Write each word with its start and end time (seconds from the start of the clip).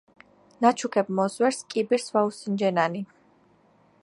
ნაჩუქებ 0.65 1.11
მოზვერს 1.19 1.59
კიბირს 1.75 2.07
ვაუსინჯენანი 2.15 3.01